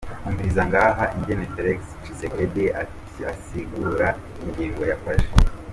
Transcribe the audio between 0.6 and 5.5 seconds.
ngaha ingene Felix Tshisekedi asigura ingingo yafashe.